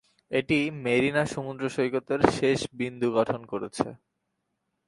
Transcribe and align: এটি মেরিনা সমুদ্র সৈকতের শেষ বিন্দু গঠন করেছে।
এটি 0.31 0.57
মেরিনা 0.83 1.23
সমুদ্র 1.25 1.63
সৈকতের 1.69 2.21
শেষ 2.31 2.59
বিন্দু 2.73 3.07
গঠন 3.11 3.41
করেছে। 3.45 3.87